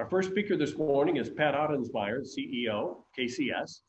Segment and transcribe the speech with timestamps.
[0.00, 3.80] Our first speaker this morning is Pat Ottensmeyer, CEO, KCS.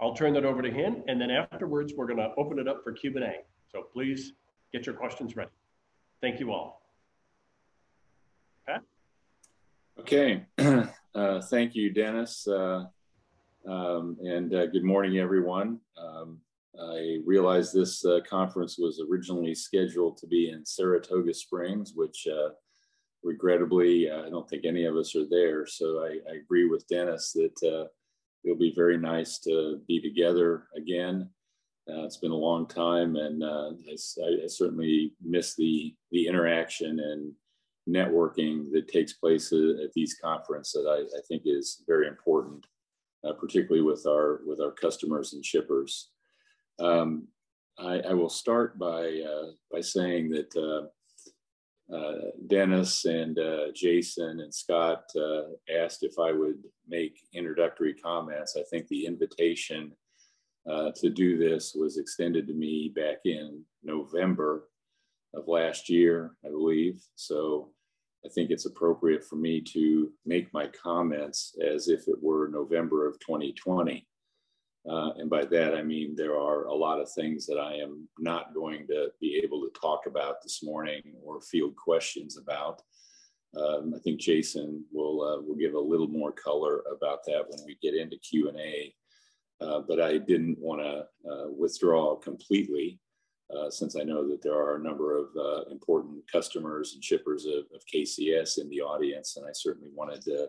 [0.00, 2.90] I'll turn that over to him, and then afterwards, we're gonna open it up for
[2.90, 3.44] Q&A.
[3.70, 4.32] So please
[4.72, 5.52] get your questions ready.
[6.20, 6.82] Thank you all.
[8.66, 8.82] Pat?
[10.00, 10.44] Okay.
[11.14, 12.48] Uh, thank you, Dennis.
[12.48, 12.86] Uh,
[13.68, 15.78] um, and uh, good morning, everyone.
[15.98, 16.40] Um,
[16.80, 22.48] I realize this uh, conference was originally scheduled to be in Saratoga Springs, which uh,
[23.22, 25.66] regrettably, uh, I don't think any of us are there.
[25.66, 27.88] So I, I agree with Dennis that uh,
[28.44, 31.28] it'll be very nice to be together again.
[31.88, 37.00] Uh, it's been a long time, and uh, I, I, certainly miss the the interaction
[37.00, 37.32] and
[37.88, 40.84] networking that takes place at these conferences.
[40.84, 42.66] That I, I think is very important,
[43.24, 46.10] uh, particularly with our with our customers and shippers.
[46.78, 47.26] Um,
[47.78, 50.88] I, I, will start by uh, by saying that
[51.92, 55.42] uh, Dennis and uh, Jason and Scott uh,
[55.74, 58.56] asked if I would make introductory comments.
[58.56, 59.92] I think the invitation
[60.70, 64.68] uh, to do this was extended to me back in November
[65.34, 67.02] of last year, I believe.
[67.16, 67.70] So
[68.24, 73.08] I think it's appropriate for me to make my comments as if it were November
[73.08, 74.06] of 2020.
[74.88, 78.08] Uh, and by that, I mean there are a lot of things that I am
[78.18, 82.82] not going to be able to talk about this morning or field questions about.
[83.56, 87.60] Um, I think Jason will uh, will give a little more color about that when
[87.66, 88.94] we get into Q and A.
[89.60, 92.98] Uh, but I didn't want to uh, withdraw completely,
[93.56, 97.44] uh, since I know that there are a number of uh, important customers and shippers
[97.44, 100.48] of, of, KCS in the audience, and I certainly wanted to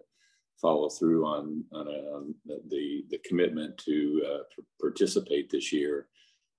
[0.61, 6.07] follow through on, on, a, on the, the commitment to uh, participate this year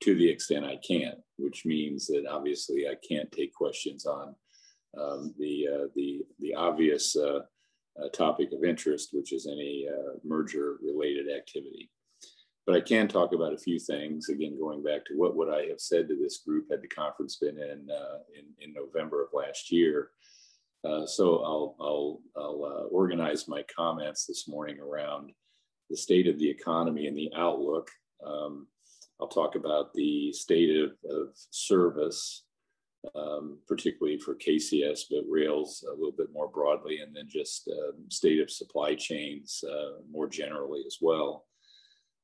[0.02, 4.34] to the extent I can, which means that obviously I can't take questions on
[5.00, 7.40] um, the, uh, the, the obvious uh,
[8.02, 11.90] uh topic of interest, which is any uh, merger related activity.
[12.66, 15.66] But I can talk about a few things, again, going back to what would I
[15.66, 19.28] have said to this group had the conference been in, uh, in, in November of
[19.34, 20.10] last year.
[20.84, 25.32] Uh, so I'll, I'll, I'll uh, organize my comments this morning around
[25.88, 27.90] the state of the economy and the outlook.
[28.24, 28.66] Um,
[29.20, 32.44] I'll talk about the state of, of service,
[33.14, 37.92] um, particularly for KCS, but rails a little bit more broadly, and then just uh,
[38.10, 41.46] state of supply chains uh, more generally as well.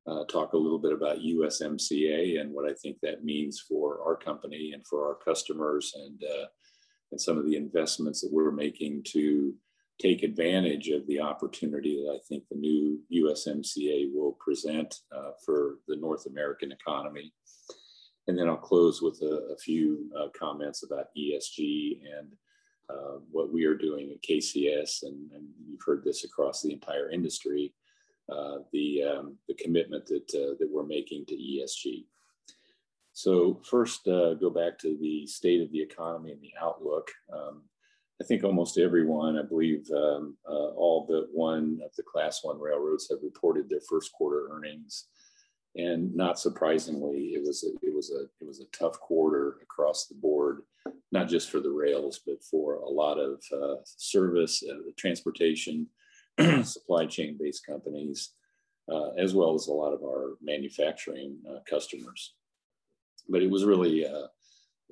[0.06, 4.16] Uh, talk a little bit about USMCA and what I think that means for our
[4.16, 6.22] company and for our customers and
[7.12, 9.54] and some of the investments that we're making to
[10.00, 15.76] take advantage of the opportunity that I think the new USMCA will present uh, for
[15.88, 17.32] the North American economy.
[18.26, 22.28] And then I'll close with a, a few uh, comments about ESG and
[22.88, 25.02] uh, what we are doing at KCS.
[25.02, 27.72] And, and, you've heard this across the entire industry,
[28.32, 32.06] uh, the, um, the commitment that, uh, that we're making to ESG.
[33.20, 37.10] So first, uh, go back to the state of the economy and the outlook.
[37.30, 37.60] Um,
[38.18, 42.58] I think almost everyone, I believe um, uh, all but one of the class one
[42.58, 45.08] railroads have reported their first quarter earnings.
[45.76, 50.06] And not surprisingly, it was a, it was a it was a tough quarter across
[50.06, 50.62] the board,
[51.12, 55.86] not just for the rails, but for a lot of uh, service, uh, transportation,
[56.62, 58.30] supply chain based companies,
[58.90, 62.32] uh, as well as a lot of our manufacturing uh, customers
[63.28, 64.26] but it was really uh,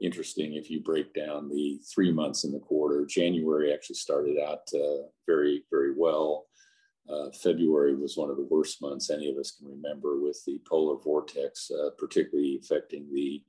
[0.00, 3.06] interesting if you break down the three months in the quarter.
[3.06, 6.46] January actually started out uh, very, very well.
[7.08, 10.60] Uh, February was one of the worst months any of us can remember with the
[10.68, 13.42] polar vortex, uh, particularly affecting the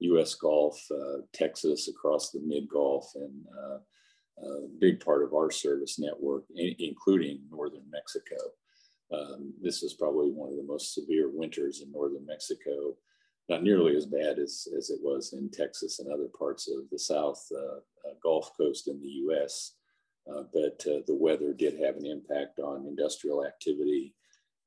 [0.00, 3.78] US Gulf, uh, Texas, across the mid Gulf, and uh,
[4.44, 8.36] a big part of our service network, including northern Mexico.
[9.12, 12.96] Um, this is probably one of the most severe winters in northern Mexico
[13.48, 16.98] not nearly as bad as, as it was in Texas and other parts of the
[16.98, 19.74] South uh, uh, Gulf Coast in the US.
[20.30, 24.14] Uh, but uh, the weather did have an impact on industrial activity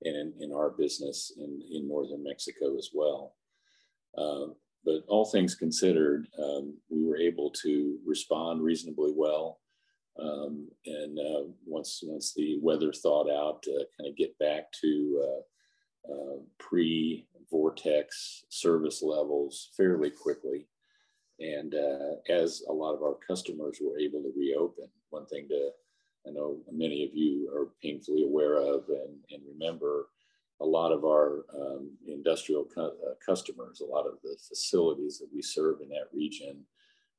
[0.04, 3.36] and in, in our business in, in northern Mexico as well.
[4.18, 4.48] Uh,
[4.84, 9.60] but all things considered, um, we were able to respond reasonably well.
[10.22, 13.64] Um, and uh, once once the weather thawed out,
[13.98, 15.42] kind of get back to
[16.12, 20.68] uh, pre vortex service levels fairly quickly.
[21.40, 25.72] And uh, as a lot of our customers were able to reopen, one thing to
[26.28, 30.08] I know many of you are painfully aware of and, and remember
[30.62, 35.28] a lot of our um, industrial cu- uh, customers, a lot of the facilities that
[35.34, 36.64] we serve in that region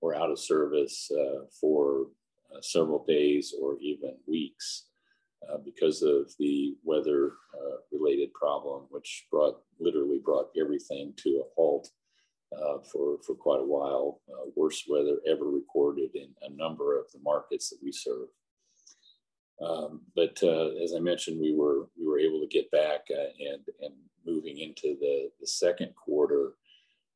[0.01, 2.07] were out of service uh, for
[2.53, 4.85] uh, several days or even weeks
[5.53, 11.49] uh, because of the weather uh, related problem, which brought literally brought everything to a
[11.55, 11.91] halt
[12.57, 14.21] uh, for, for quite a while.
[14.31, 18.29] Uh, worst weather ever recorded in a number of the markets that we serve.
[19.61, 23.63] Um, but uh, as I mentioned, we were we were able to get back and
[23.81, 23.95] and
[24.27, 26.55] moving into the, the second quarter,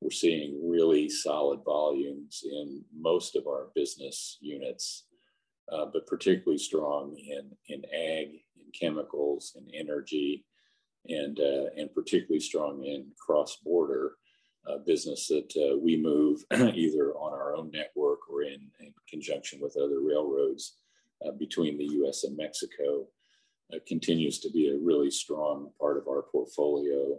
[0.01, 5.05] we're seeing really solid volumes in most of our business units,
[5.73, 10.45] uh, but particularly strong in, in ag, in chemicals, in energy,
[11.09, 14.13] and, uh, and particularly strong in cross-border
[14.69, 16.45] uh, business that uh, we move
[16.75, 20.77] either on our own network or in, in conjunction with other railroads
[21.27, 23.07] uh, between the US and Mexico.
[23.73, 27.17] Uh, continues to be a really strong part of our portfolio,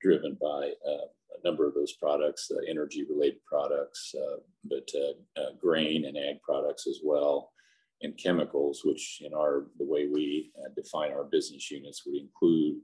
[0.00, 0.70] driven by
[1.38, 4.14] a number of those products, energy related products,
[4.64, 4.90] but
[5.60, 7.52] grain and ag products as well,
[8.02, 12.80] and chemicals, which in our the way we define our business units would include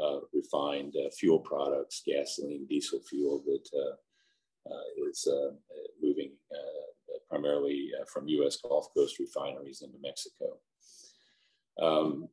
[0.00, 5.28] uh, refined uh, fuel products, gasoline, diesel fuel that uh, is
[6.02, 6.32] moving
[7.28, 8.56] primarily from U.S.
[8.56, 10.58] Gulf Coast refineries into Mexico.
[11.80, 12.28] Um,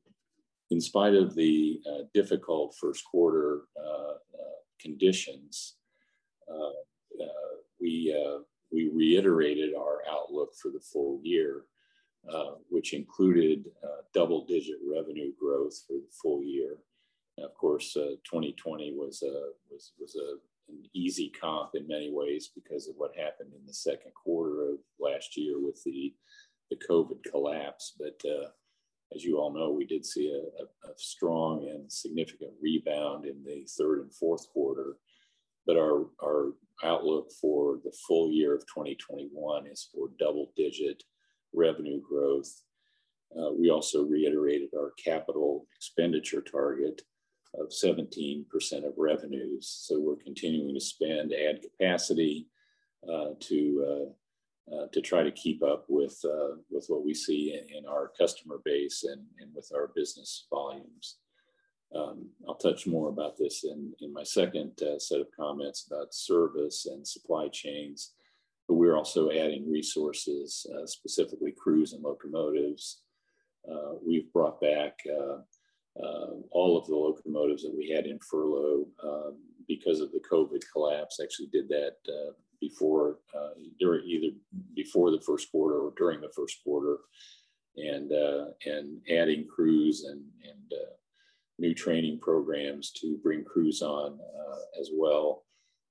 [0.70, 5.76] in spite of the uh, difficult first quarter uh, uh, conditions,
[6.50, 8.40] uh, uh, we, uh,
[8.72, 11.64] we reiterated our outlook for the full year,
[12.32, 16.78] uh, which included uh, double digit revenue growth for the full year.
[17.38, 22.52] And of course, 2020 was, a, was, was a, an easy comp in many ways
[22.54, 26.14] because of what happened in the second quarter of last year with the,
[26.70, 27.94] the COVID collapse.
[27.98, 28.22] But
[29.14, 33.44] as you all know, we did see a, a, a, strong and significant rebound in
[33.44, 34.98] the third and fourth quarter.
[35.66, 36.54] But our, our
[36.84, 41.04] outlook for the full year of 2021 is for double digit
[41.54, 42.64] revenue growth.
[43.38, 47.02] Uh, we also reiterated our capital expenditure target
[47.60, 48.46] of 17%
[48.86, 49.68] of revenues.
[49.68, 52.48] So we're continuing to spend, add capacity
[53.08, 54.14] uh, to
[54.72, 58.12] uh, to try to keep up with uh, with what we see in, in, our
[58.18, 61.18] customer base and, and with our business volumes.
[61.94, 66.14] Um, I'll touch more about this in, in my second uh, set of comments about
[66.14, 68.14] service and supply chains,
[68.66, 73.02] but we're also adding resources, uh, specifically crews and locomotives.
[73.70, 75.00] Uh, we've brought back
[76.52, 79.38] all of the locomotives that we had in furlough um,
[79.68, 81.20] because of the COVID collapse.
[81.22, 81.98] Actually, did that
[82.62, 83.50] before uh,
[83.80, 84.34] during either
[84.76, 86.98] before the first quarter or during the first quarter,
[87.76, 90.94] and uh, and adding crews and and uh,
[91.60, 95.44] new training programs to bring crews on uh, as well.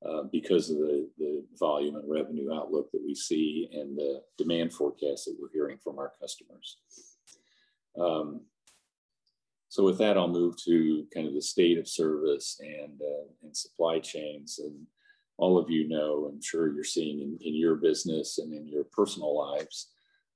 [0.03, 4.73] Uh, because of the, the volume and revenue outlook that we see and the demand
[4.73, 6.79] forecast that we're hearing from our customers.
[8.01, 8.41] Um,
[9.69, 13.55] so with that, I'll move to kind of the state of service and, uh, and
[13.55, 14.59] supply chains.
[14.59, 14.87] And
[15.41, 18.85] all of you know, I'm sure you're seeing in, in your business and in your
[18.85, 19.89] personal lives,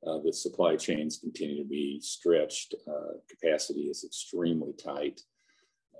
[0.07, 2.75] uh, the supply chains continue to be stretched.
[2.89, 5.21] Uh, capacity is extremely tight.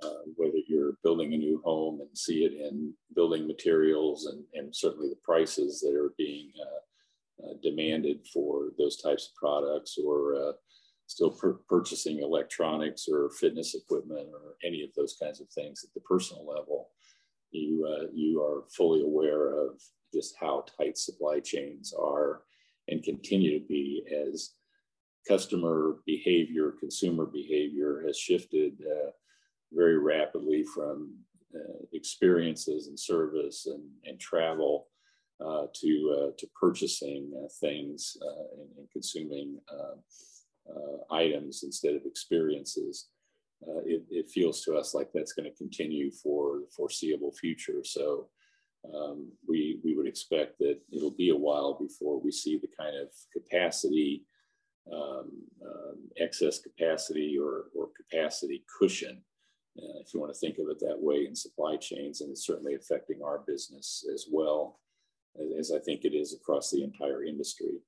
[0.01, 4.75] Uh, whether you're building a new home and see it in building materials and, and
[4.75, 10.35] certainly the prices that are being uh, uh, demanded for those types of products or
[10.35, 10.51] uh,
[11.05, 11.37] still
[11.69, 16.45] purchasing electronics or fitness equipment or any of those kinds of things at the personal
[16.45, 16.89] level
[17.55, 19.81] you uh, you are fully aware of
[20.13, 22.43] just how tight supply chains are
[22.87, 24.51] and continue to be as
[25.27, 29.09] customer behavior, consumer behavior has shifted uh,
[29.73, 31.15] very rapidly from
[31.55, 34.87] uh, experiences and service and, and travel
[35.43, 39.59] uh, to uh, to purchasing uh, things and, and, consuming
[41.11, 43.07] items instead of experiences
[43.63, 47.83] uh, it, it, feels to us like that's going to continue for the foreseeable future.
[47.83, 48.27] So
[48.93, 52.95] um, we, we would expect that it'll be a while before we see the kind
[52.95, 54.23] of capacity,
[54.91, 55.31] um,
[55.65, 59.23] um, excess capacity or, or capacity cushion,
[59.77, 62.21] uh, if you want to think of it that way, in supply chains.
[62.21, 64.79] And it's certainly affecting our business as well,
[65.39, 67.79] as, as I think it is across the entire industry.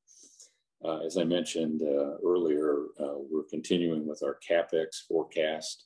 [0.84, 5.86] Uh, as I mentioned uh, earlier, uh, we're continuing with our CapEx forecast,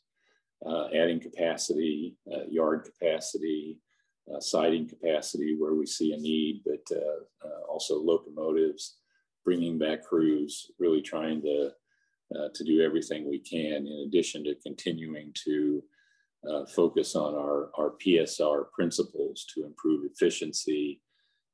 [0.66, 3.80] uh, adding capacity, uh, yard capacity,
[4.34, 6.98] uh, siding capacity where we see a need, but
[7.70, 8.98] also locomotives,
[9.46, 11.72] bringing back crews, really trying to,
[12.54, 15.82] to do everything we can in addition to continuing to
[16.76, 21.02] focus on our, our PSR principles to improve efficiency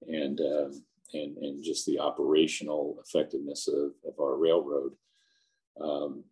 [0.07, 0.83] and um,
[1.13, 4.91] and, and just the operational effectiveness of, of our railroad.
[5.81, 6.23] Um,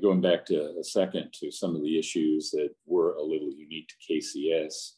[0.00, 3.88] going back to a second to some of the issues that were a little unique
[3.88, 4.92] to KCS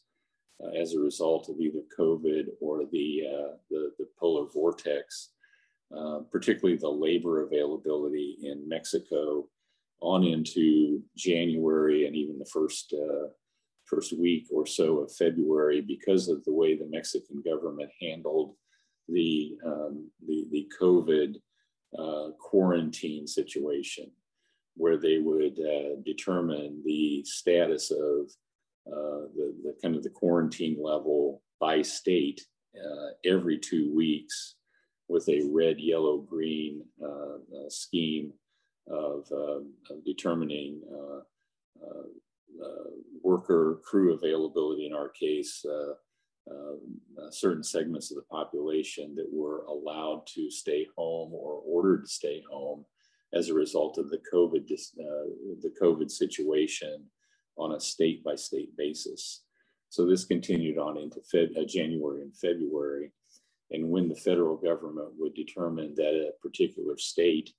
[0.63, 5.31] uh, as a result of either COVID or the, uh, the, the, polar vortex,
[5.95, 9.49] uh, particularly the labor availability in Mexico
[10.01, 13.27] on into January and even the first uh,
[13.85, 18.55] first week or so of February because of the way the Mexican government handled
[19.07, 21.35] the um, the, the COVID
[21.97, 24.11] uh, quarantine situation,
[24.75, 28.29] where they would uh, determine the status of
[28.87, 32.41] uh, the, the kind of the quarantine level by state
[32.75, 34.55] uh, every two weeks
[35.07, 38.31] with a red, yellow, green uh, uh, scheme
[38.87, 40.81] of, um, of determining
[43.23, 45.65] worker crew availability in our case,
[47.35, 52.43] certain segments of the population that were allowed to stay home or ordered to stay
[52.49, 52.85] home
[53.33, 57.03] as a result of the COVID, the COVID situation
[57.57, 59.43] on a state by state basis.
[59.89, 63.11] So this continued on into Feb- uh, January and February.
[63.71, 67.51] And when the federal government would determine that a particular state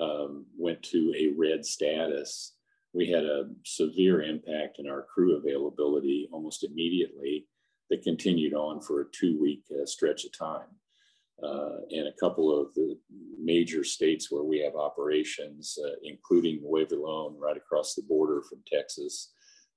[0.00, 2.54] um, went to a red status,
[2.92, 7.46] we had a severe impact in our crew availability almost immediately
[7.90, 10.68] that continued on for a two week uh, stretch of time.
[11.42, 12.96] Uh, and a couple of the
[13.42, 19.32] major states where we have operations, uh, including León, right across the border from Texas,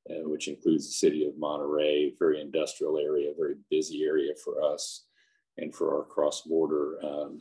[0.10, 5.08] uh, which includes the city of Monterrey, very industrial area, very busy area for us
[5.58, 7.40] and for our cross border um,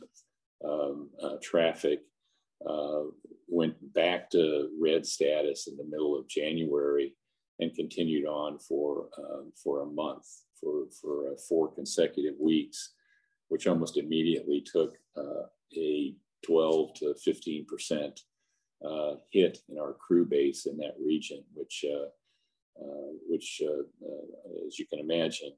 [0.65, 1.99] um, uh, traffic
[2.67, 3.03] uh,
[3.47, 7.13] went back to red status in the middle of January
[7.59, 10.25] and continued on for um, for a month
[10.59, 12.93] for for uh, four consecutive weeks,
[13.49, 18.21] which almost immediately took uh, a 12 to 15 percent
[18.85, 21.85] uh, hit in our crew base in that region, which
[23.29, 23.61] which,
[24.67, 25.51] as you can imagine,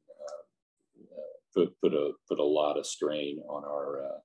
[1.53, 4.21] put put a put a lot of strain on our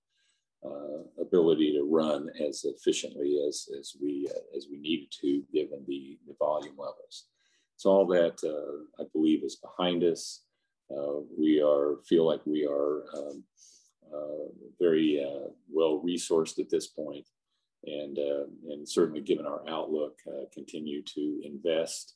[0.65, 5.85] uh, ability to run as efficiently as, as we uh, as we needed to given
[5.87, 7.27] the, the volume levels.
[7.77, 10.43] So all that uh, I believe is behind us.
[10.91, 13.45] We are feel like we are um,
[14.81, 15.25] very
[15.71, 17.27] well resourced at this point,
[17.85, 20.19] and and certainly given our outlook,
[20.53, 22.15] continue to invest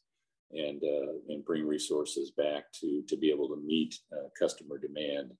[0.53, 5.33] and uh, and bring resources back to to be able to meet uh, customer demand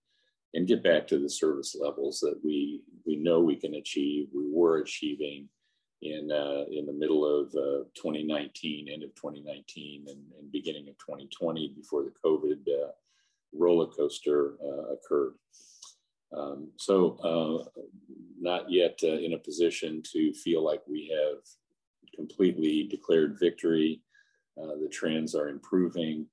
[0.55, 4.29] and get back to the service levels that we we know we can achieve.
[4.35, 5.49] We were achieving
[6.03, 10.99] in uh, in the middle of uh, 2019, end of 2019, and, and, beginning of
[10.99, 12.91] 2020, before the COVID uh,
[13.59, 15.35] roller coaster uh, occurred.
[16.37, 17.81] Um, so, uh,
[18.41, 21.39] not yet uh, in a position to feel like we have
[22.15, 24.03] completely declared victory.
[24.57, 26.27] the trends are improving.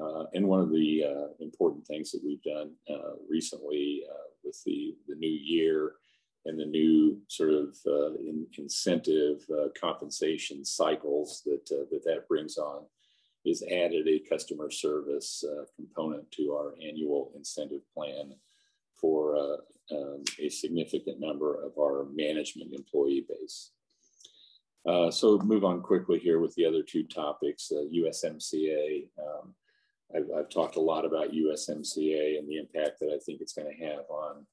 [0.00, 4.58] Uh, and one of the uh, important things that we've done uh, recently uh, with
[4.64, 5.94] the, the new year
[6.46, 12.56] and the new sort of uh, in, incentive uh, compensation cycles that, that that brings
[12.56, 12.84] on
[13.44, 15.44] is added a customer service
[15.76, 18.34] component to our annual incentive plan
[19.00, 19.36] for
[19.90, 23.70] um, a significant number of our management employee base.
[24.86, 29.08] Uh, so move on quickly here with the other two topics, uh, USMCA.
[29.18, 29.54] Um,
[30.14, 33.72] I've, I've, talked a lot about USMCA and the impact that I think it's going
[33.74, 34.46] to have on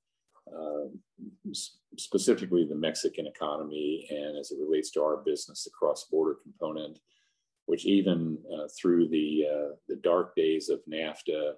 [0.48, 1.52] uh,
[1.98, 7.00] specifically the Mexican economy and as it relates to our business, the cross-border component,
[7.70, 11.52] which even uh, through the, uh, the dark days of NAFTA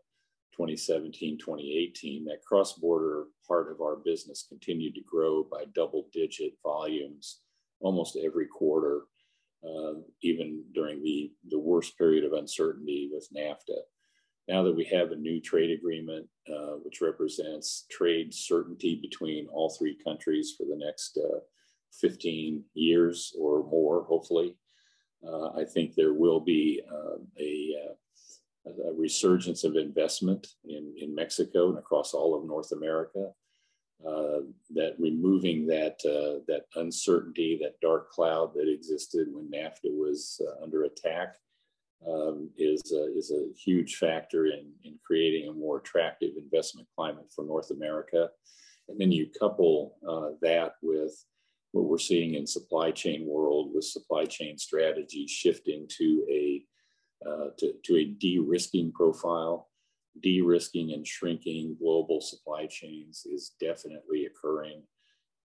[0.51, 7.39] 2017, 2018, that cross-border part of our business continued to grow by double-digit volumes
[7.79, 9.03] almost every quarter
[9.65, 13.79] uh, even during the, the worst period of uncertainty with NAFTA.
[14.49, 19.69] Now that we have a new trade agreement, uh, which represents trade certainty between all
[19.69, 21.39] three countries for the next uh,
[22.01, 24.57] 15 years or more, hopefully,
[25.61, 31.69] I think there will be um, a, uh, a, resurgence of investment in, in Mexico
[31.69, 33.31] and across all of North America.
[34.05, 34.39] Uh,
[34.71, 40.63] that removing that uh, that uncertainty, that dark cloud that existed when NAFTA was uh,
[40.63, 41.35] under attack,
[42.07, 42.81] um, is
[43.15, 48.29] is a huge factor in in creating a more attractive investment climate for North America.
[48.89, 51.23] And then you couple uh, that with
[51.71, 56.63] what we're seeing in supply chain world with supply chain strategy shifting to a
[57.25, 59.69] uh, to, to a de-risking profile
[60.19, 64.81] de-risking and shrinking global supply chains is definitely occurring.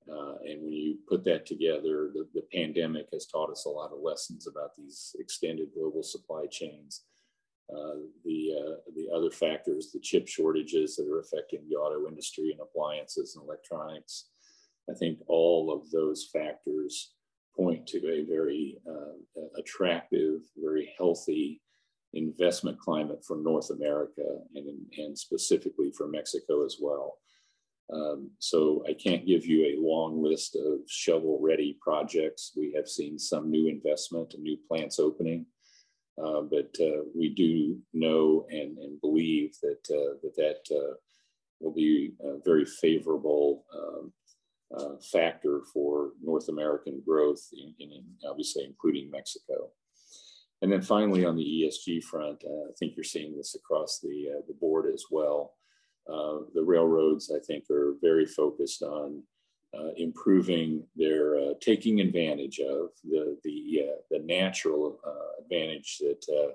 [0.09, 3.91] Uh, and when you put that together, the, the pandemic has taught us a lot
[3.91, 7.03] of lessons about these extended global supply chains.
[7.71, 12.51] Uh, the uh, the other factors, the chip shortages that are affecting the auto industry
[12.51, 14.29] and appliances and electronics,
[14.89, 17.13] I think all of those factors
[17.55, 21.61] point to a very uh, attractive, very healthy
[22.13, 24.23] investment climate for North America
[24.55, 27.17] and, and specifically for Mexico as well.
[27.93, 32.51] Um, so I can't give you a long list of shovel ready projects.
[32.55, 35.45] We have seen some new investment and new plants opening,
[36.17, 40.95] uh, but uh, we do know and, and believe that uh, that, that uh,
[41.59, 44.11] will be a very favorable um,
[44.77, 49.71] uh, factor for North American growth, in, in, obviously including Mexico.
[50.61, 54.37] And then finally, on the ESG front, uh, I think you're seeing this across the,
[54.37, 55.53] uh, the board as well.
[56.09, 59.23] Uh, the railroads, I think, are very focused on
[59.77, 64.99] uh, improving their uh, taking advantage of the, the, the natural
[65.39, 66.53] advantage that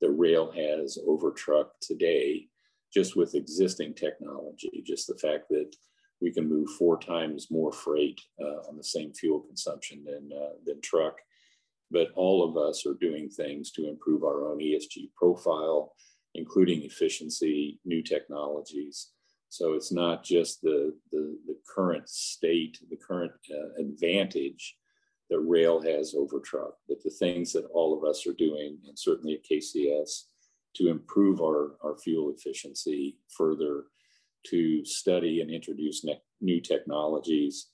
[0.00, 2.46] the rail has over truck today,
[2.92, 5.74] just with existing technology, just the fact that
[6.20, 10.54] we can move four times more freight uh, on the same fuel consumption than, uh,
[10.66, 11.16] than truck.
[11.90, 15.94] But all of us are doing things to improve our own ESG profile,
[16.34, 19.08] including efficiency, new technologies.
[19.48, 24.76] So it's not just the, the, the current state, the current uh, advantage
[25.28, 28.98] that rail has over truck, but the things that all of us are doing, and
[28.98, 30.24] certainly at KCS,
[30.76, 33.84] to improve our, our fuel efficiency further
[34.46, 37.68] to study and introduce ne- new technologies.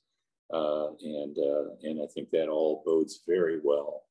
[0.52, 4.04] Uh, and, uh, and I think that all bodes very well,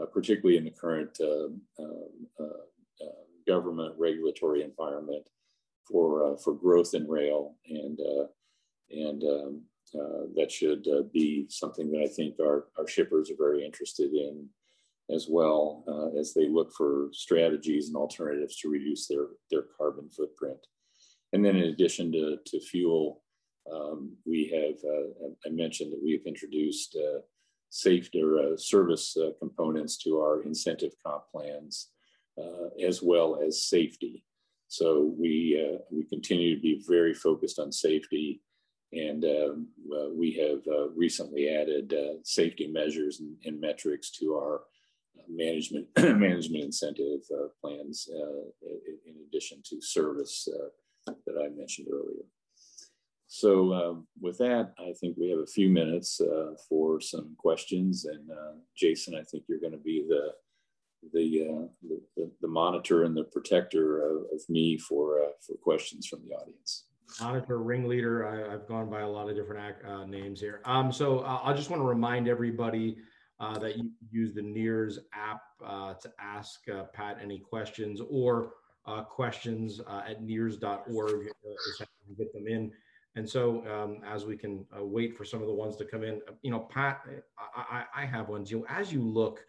[0.00, 1.48] uh, particularly in the current uh,
[1.82, 3.06] uh, uh,
[3.46, 5.24] government regulatory environment
[5.90, 7.56] for, for growth in rail.
[7.68, 7.98] And,
[8.90, 9.62] and um,
[10.36, 14.48] that should be something that I think our, our shippers are very interested in
[15.12, 20.58] as well as they look for strategies and alternatives to reduce their, their carbon footprint.
[21.32, 23.22] And then in addition to, to fuel,
[23.72, 27.20] um, we have, uh, I mentioned that we've introduced uh,
[27.70, 31.90] safety or uh, service uh, components to our incentive comp plans,
[32.38, 34.24] uh, as well as safety.
[34.68, 38.42] So we, uh, we continue to be very focused on safety.
[38.92, 39.68] And um,
[40.16, 40.62] we have
[40.96, 44.62] recently added safety measures and, and, metrics to our
[45.28, 47.20] management management incentive
[47.60, 50.48] plans, in addition to service
[51.26, 52.24] that I mentioned earlier.
[53.32, 58.04] So um, with that, I think we have a few minutes uh, for some questions.
[58.04, 60.32] And uh, Jason, I think you're going to be the
[61.14, 61.66] the, uh,
[62.16, 66.34] the, the monitor and the protector of, of me for uh, for questions from the
[66.34, 66.86] audience.
[67.20, 68.26] Monitor ringleader.
[68.26, 70.60] I, have gone by a lot of different uh, names here.
[70.64, 72.98] Um, so uh, I just want to remind everybody
[73.38, 75.40] that you use the NEARS app
[76.00, 76.60] to ask
[76.92, 78.54] Pat any questions or
[78.86, 81.82] uh, questions uh, at nears.org uh, is
[82.18, 82.72] get them in.
[83.16, 86.04] And so um, as we can uh, wait for some of the ones to come
[86.04, 87.02] in, you know, Pat,
[87.56, 89.44] I, I, I have ones, you know, as you look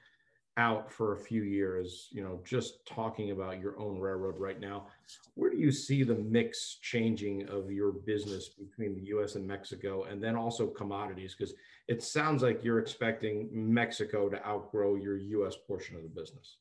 [0.57, 4.87] out for a few years, you know, just talking about your own railroad right now,
[5.35, 10.03] where do you see the mix changing of your business between the US and Mexico
[10.03, 11.35] and then also commodities?
[11.37, 11.53] Because
[11.87, 16.57] it sounds like you're expecting Mexico to outgrow your US portion of the business.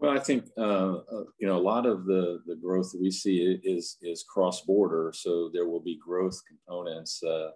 [0.00, 3.60] Well, I think uh, uh, you know a lot of the the growth we see
[3.62, 7.50] is is cross border, so there will be growth components uh,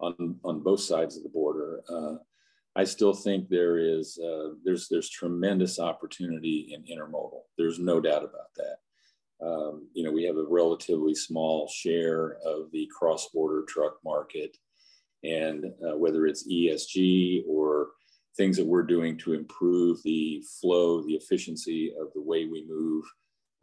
[0.00, 1.80] on on both sides of the border.
[1.88, 2.16] Uh,
[2.76, 7.44] I still think there is uh, there's there's tremendous opportunity in intermodal.
[7.56, 9.46] There's no doubt about that.
[9.46, 14.54] Um, you know, we have a relatively small share of the cross border truck market,
[15.24, 17.88] and uh, whether it's ESG or
[18.36, 23.04] things that we're doing to improve the flow, the efficiency of the way we move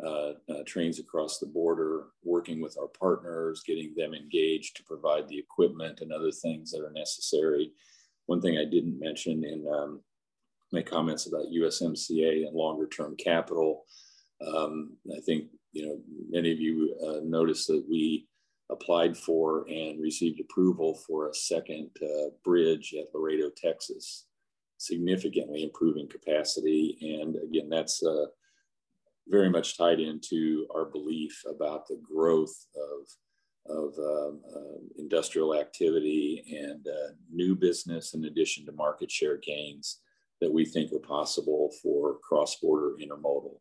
[0.03, 5.27] uh, uh, trains across the border, working with our partners, getting them engaged to provide
[5.27, 7.71] the equipment and other things that are necessary.
[8.25, 10.01] One thing I didn't mention in um,
[10.71, 13.83] my comments about USMCA and longer term capital,
[14.45, 18.27] um, I think you know many of you uh, noticed that we
[18.71, 24.25] applied for and received approval for a second uh, bridge at Laredo, Texas
[24.83, 26.97] significantly improving capacity.
[27.21, 28.25] And again, that's uh,
[29.27, 36.43] very much tied into our belief about the growth of, of um, uh, industrial activity
[36.61, 40.01] and uh, new business in addition to market share gains
[40.41, 43.57] that we think are possible for cross-border intermodal.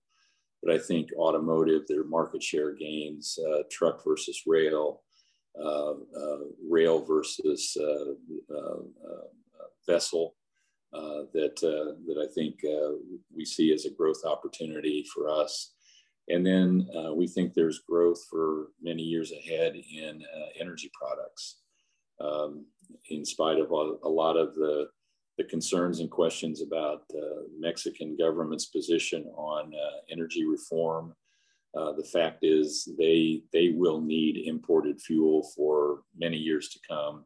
[0.62, 5.02] but I think automotive, their market share gains, uh, truck versus rail,
[5.60, 7.76] uh, uh, rail versus
[9.86, 10.34] vessel,
[10.92, 12.60] that that I think
[13.34, 15.72] we see as a growth opportunity for us.
[16.28, 21.58] And then uh, we think there's growth for many years ahead in uh, energy products.
[22.20, 22.66] Um,
[23.10, 24.88] in spite of a, a, lot of the,
[25.38, 31.14] the concerns and questions about uh, Mexican government's position on uh, energy reform,
[31.76, 37.24] uh, the fact is they, they will need imported fuel for many years to come.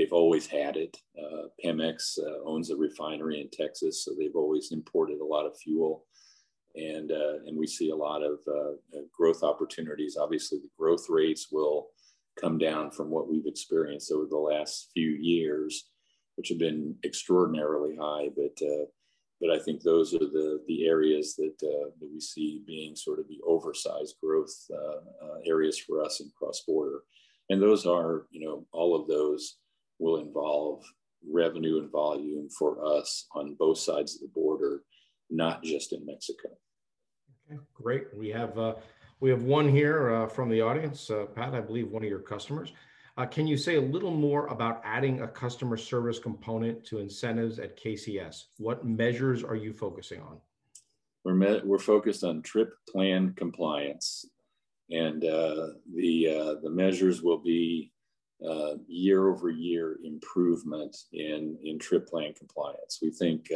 [0.00, 0.96] They've always had it.
[1.18, 6.06] Uh, Pemex owns a refinery in Texas, so they've always imported a lot of fuel
[6.76, 10.16] and uh, and we see a lot of uh, uh, growth opportunities.
[10.16, 11.88] Obviously, the growth rates will
[12.40, 15.90] come down from what we've experienced over the last few years,
[16.36, 18.28] which have been extraordinarily high.
[18.36, 18.84] But uh,
[19.40, 23.18] but I think those are the the areas that uh, that we see being sort
[23.18, 27.00] of the oversized growth uh, areas for us in cross border,
[27.48, 29.56] and those are you know all of those
[30.00, 30.82] will involve
[31.30, 34.82] revenue and volume for us on both sides of the border
[35.30, 36.48] not just in Mexico.
[37.50, 38.06] Okay, great.
[38.16, 38.74] We have uh,
[39.20, 41.54] we have one here uh, from the audience, uh, Pat.
[41.54, 42.72] I believe one of your customers.
[43.16, 47.58] Uh, can you say a little more about adding a customer service component to incentives
[47.58, 48.44] at KCS?
[48.58, 50.38] What measures are you focusing on?
[51.24, 54.24] We're met, we're focused on trip plan compliance,
[54.90, 57.92] and uh, the uh, the measures will be
[58.86, 62.98] year over year improvement in in trip plan compliance.
[63.02, 63.48] We think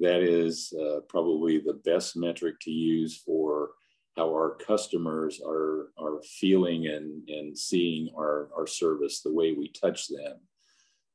[0.00, 3.70] that is uh, probably the best metric to use for
[4.16, 9.68] how our customers are, are feeling and, and seeing our, our service, the way we
[9.68, 10.36] touch them,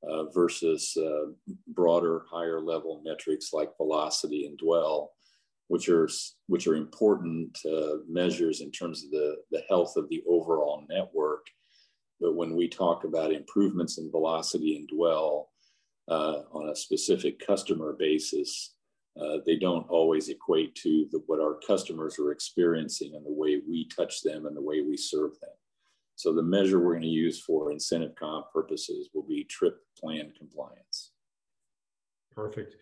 [0.08, 1.32] uh, versus uh,
[1.68, 5.12] broader, higher level metrics like velocity and dwell,
[5.68, 6.08] which are,
[6.48, 11.46] which are important uh, measures in terms of the, the health of the overall network.
[12.20, 15.50] But when we talk about improvements in velocity and dwell,
[16.08, 18.76] uh, on a specific customer basis,
[19.20, 23.62] uh, they don't always equate to the, what our customers are experiencing and the way
[23.68, 25.52] we touch them and the way we serve them.
[26.16, 30.32] So the measure we're going to use for incentive comp purposes will be trip plan
[30.38, 31.12] compliance.
[32.34, 32.76] Perfect.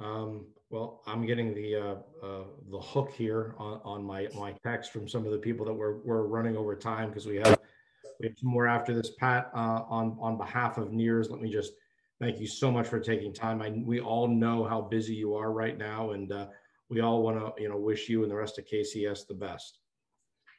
[0.00, 4.92] Um, well, I'm getting the uh, uh, the hook here on, on my my text
[4.92, 7.58] from some of the people that we're we're running over time because we have
[8.20, 9.10] we have some more after this.
[9.18, 11.72] Pat, uh, on on behalf of NEARS, let me just
[12.20, 13.62] thank you so much for taking time.
[13.62, 16.46] I, we all know how busy you are right now, and uh,
[16.88, 19.78] we all want to, you know, wish you and the rest of KCS the best.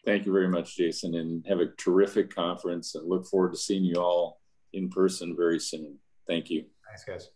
[0.06, 2.96] Thank you very much, Jason, and have a terrific conference.
[2.96, 4.42] And look forward to seeing you all
[4.74, 5.98] in person very soon.
[6.28, 6.66] Thank you.
[6.88, 7.30] Thanks, guys.